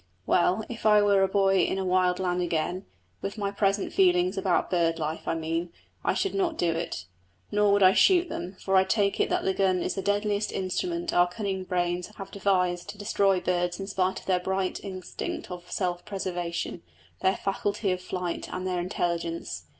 Well, 0.25 0.65
if 0.67 0.83
I 0.83 0.99
were 1.03 1.21
a 1.21 1.27
boy 1.27 1.59
in 1.59 1.77
a 1.77 1.85
wild 1.85 2.17
land 2.17 2.41
again 2.41 2.87
with 3.21 3.37
my 3.37 3.51
present 3.51 3.93
feelings 3.93 4.35
about 4.35 4.71
bird 4.71 4.97
life, 4.97 5.27
I 5.27 5.35
mean 5.35 5.71
I 6.03 6.15
should 6.15 6.33
not 6.33 6.57
do 6.57 6.71
it. 6.71 7.05
Nor 7.51 7.71
would 7.71 7.83
I 7.83 7.93
shoot 7.93 8.27
them; 8.27 8.55
for 8.59 8.75
I 8.75 8.83
take 8.83 9.19
it 9.19 9.29
that 9.29 9.43
the 9.43 9.53
gun 9.53 9.83
is 9.83 9.93
the 9.93 10.01
deadliest 10.01 10.51
instrument 10.53 11.13
our 11.13 11.27
cunning 11.29 11.65
brains 11.65 12.07
have 12.15 12.31
devised 12.31 12.89
to 12.89 12.97
destroy 12.97 13.41
birds 13.41 13.79
in 13.79 13.85
spite 13.85 14.19
of 14.19 14.25
their 14.25 14.39
bright 14.39 14.83
instinct 14.83 15.51
of 15.51 15.69
self 15.69 16.03
preservation, 16.03 16.81
their 17.21 17.35
faculty 17.37 17.91
of 17.91 18.01
flight, 18.01 18.49
and 18.51 18.65
their 18.65 18.79
intelligence. 18.79 19.67